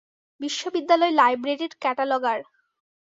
[0.41, 2.39] বিশ্ববিদ্যালয় লাইব্রেরির ক্যাটালগার।